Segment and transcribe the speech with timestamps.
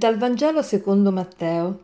[0.00, 1.78] Dal Vangelo secondo Matteo.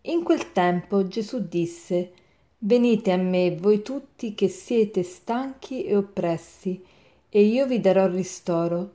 [0.00, 2.10] In quel tempo Gesù disse,
[2.58, 6.82] Venite a me voi tutti che siete stanchi e oppressi,
[7.28, 8.90] e io vi darò ristoro.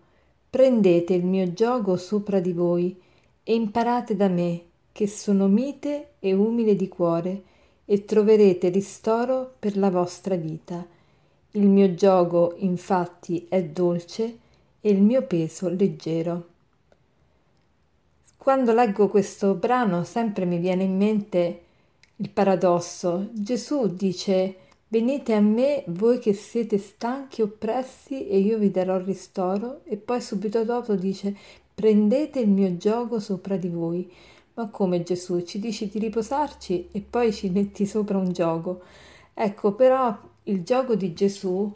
[0.49, 2.93] Prendete il mio giogo sopra di voi
[3.41, 7.43] e imparate da me, che sono mite e umile di cuore,
[7.85, 10.85] e troverete ristoro per la vostra vita.
[11.51, 14.39] Il mio giogo infatti è dolce
[14.81, 16.55] e il mio peso leggero.
[18.47, 21.63] Quando leggo questo brano sempre mi viene in mente
[22.15, 23.27] il paradosso.
[23.33, 24.55] Gesù dice
[24.87, 30.21] Venite a me voi che siete stanchi oppressi e io vi darò ristoro e poi
[30.21, 31.35] subito dopo dice
[31.75, 34.09] prendete il mio gioco sopra di voi.
[34.53, 38.81] Ma come Gesù ci dici di riposarci e poi ci metti sopra un gioco?
[39.33, 41.69] Ecco, però il gioco di Gesù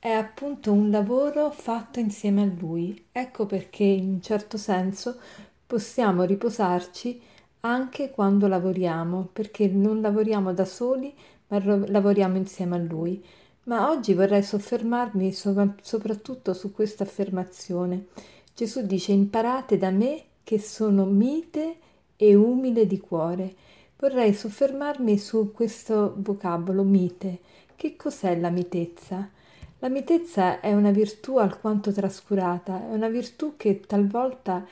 [0.00, 3.06] è appunto un lavoro fatto insieme a Lui.
[3.12, 5.18] Ecco perché in un certo senso
[5.66, 7.20] possiamo riposarci
[7.60, 11.12] anche quando lavoriamo, perché non lavoriamo da soli,
[11.48, 13.22] ma lavoriamo insieme a Lui.
[13.64, 18.06] Ma oggi vorrei soffermarmi soprattutto su questa affermazione.
[18.54, 21.76] Gesù dice imparate da me che sono mite
[22.16, 23.54] e umile di cuore.
[23.98, 27.40] Vorrei soffermarmi su questo vocabolo mite.
[27.74, 29.28] Che cos'è la mitezza?
[29.80, 34.64] La mitezza è una virtù alquanto trascurata, è una virtù che talvolta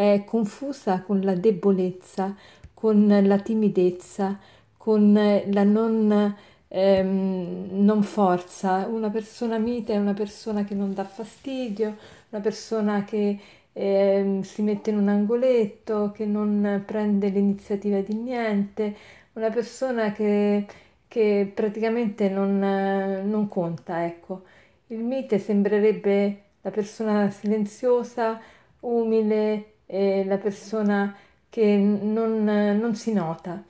[0.00, 2.34] è confusa con la debolezza,
[2.72, 4.38] con la timidezza,
[4.78, 6.34] con la non,
[6.68, 8.86] ehm, non forza.
[8.86, 11.96] Una persona mite è una persona che non dà fastidio,
[12.30, 13.38] una persona che
[13.72, 18.96] eh, si mette in un angoletto, che non prende l'iniziativa di niente,
[19.34, 20.66] una persona che,
[21.08, 24.44] che praticamente non, non conta, ecco.
[24.88, 28.40] Il mite sembrerebbe la persona silenziosa,
[28.80, 31.14] umile, eh, la persona
[31.48, 33.62] che non, non, si nota,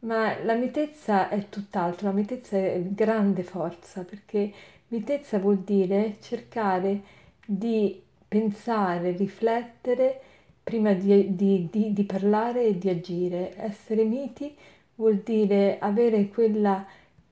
[0.00, 4.52] ma la mitezza è tutt'altro, la mitezza è grande forza, perché
[4.88, 7.02] mitezza vuol dire cercare
[7.44, 10.20] di pensare, riflettere
[10.62, 13.54] prima di, di, di, di parlare e di agire.
[13.56, 14.56] Essere miti
[14.96, 16.84] vuol dire avere quella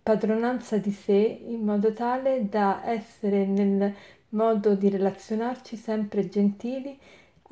[0.02, 3.94] padronanza di sé in modo tale da essere nel
[4.30, 6.98] modo di relazionarci sempre gentili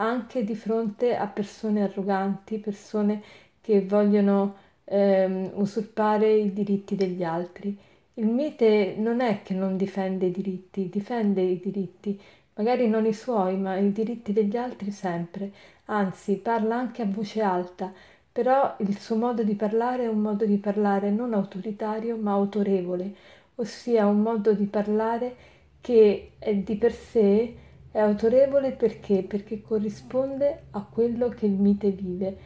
[0.03, 3.23] anche di fronte a persone arroganti, persone
[3.61, 7.79] che vogliono ehm, usurpare i diritti degli altri.
[8.15, 12.21] Il mite non è che non difende i diritti, difende i diritti,
[12.55, 15.53] magari non i suoi, ma i diritti degli altri sempre,
[15.87, 17.93] anzi parla anche a voce alta,
[18.31, 23.15] però il suo modo di parlare è un modo di parlare non autoritario ma autorevole,
[23.57, 25.37] ossia un modo di parlare
[25.81, 27.55] che è di per sé
[27.93, 29.23] è autorevole perché?
[29.23, 32.37] Perché corrisponde a quello che il mite vive.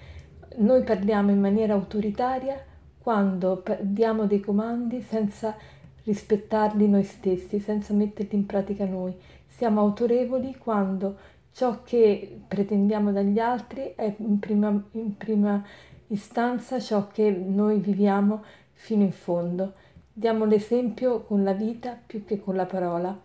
[0.56, 2.60] Noi parliamo in maniera autoritaria
[2.98, 5.56] quando diamo dei comandi senza
[6.02, 9.14] rispettarli noi stessi, senza metterli in pratica noi.
[9.46, 11.16] Siamo autorevoli quando
[11.52, 15.64] ciò che pretendiamo dagli altri è in prima, in prima
[16.08, 18.42] istanza ciò che noi viviamo
[18.72, 19.74] fino in fondo.
[20.12, 23.16] Diamo l'esempio con la vita più che con la parola.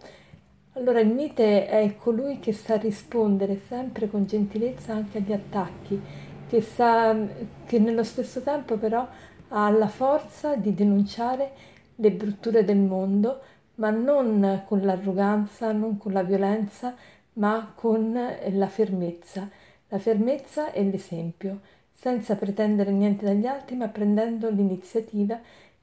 [0.75, 6.01] Allora il mite è colui che sa rispondere sempre con gentilezza anche agli attacchi,
[6.47, 7.13] che, sa,
[7.65, 9.05] che nello stesso tempo però
[9.49, 11.51] ha la forza di denunciare
[11.95, 13.41] le brutture del mondo,
[13.75, 16.95] ma non con l'arroganza, non con la violenza,
[17.33, 19.49] ma con la fermezza.
[19.89, 21.59] La fermezza è l'esempio,
[21.91, 25.37] senza pretendere niente dagli altri, ma prendendo l'iniziativa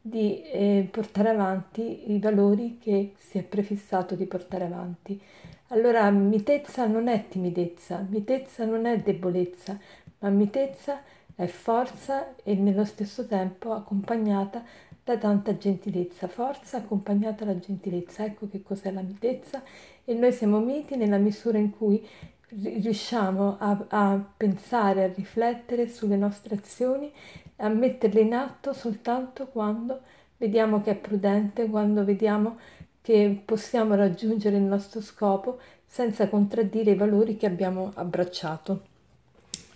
[0.09, 5.21] di eh, portare avanti i valori che si è prefissato di portare avanti.
[5.69, 9.79] Allora, mitezza non è timidezza, mitezza non è debolezza,
[10.21, 11.03] ma mitezza
[11.35, 14.65] è forza e nello stesso tempo accompagnata
[15.05, 16.27] da tanta gentilezza.
[16.27, 18.25] Forza accompagnata dalla gentilezza.
[18.25, 19.63] Ecco che cos'è la mitezza
[20.05, 22.05] e noi siamo miti nella misura in cui
[22.49, 27.13] riusciamo a, a pensare, a riflettere sulle nostre azioni
[27.57, 30.01] a metterle in atto soltanto quando
[30.37, 32.57] vediamo che è prudente, quando vediamo
[33.03, 38.83] che possiamo raggiungere il nostro scopo senza contraddire i valori che abbiamo abbracciato.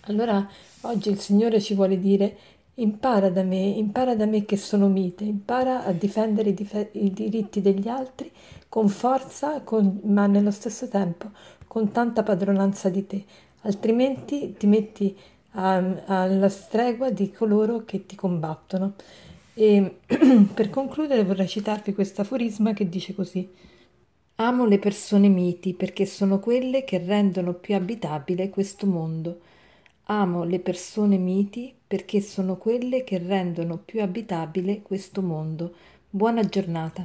[0.01, 0.47] Allora
[0.81, 2.37] oggi il Signore ci vuole dire
[2.75, 7.11] impara da me, impara da me che sono mite, impara a difendere i, dif- i
[7.11, 8.31] diritti degli altri
[8.67, 11.29] con forza, con, ma nello stesso tempo
[11.73, 13.25] con tanta padronanza di te,
[13.61, 15.17] altrimenti ti metti
[15.53, 18.93] alla stregua di coloro che ti combattono.
[19.55, 20.01] E
[20.53, 23.49] per concludere vorrei citarvi questo aforisma che dice così.
[24.35, 29.39] Amo le persone miti perché sono quelle che rendono più abitabile questo mondo.
[30.03, 35.73] Amo le persone miti perché sono quelle che rendono più abitabile questo mondo.
[36.07, 37.03] Buona giornata.